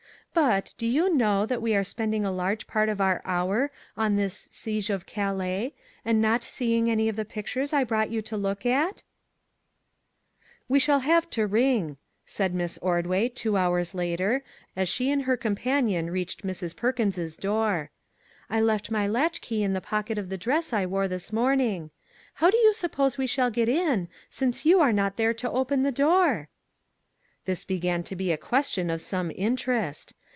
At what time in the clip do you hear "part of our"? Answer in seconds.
2.65-3.21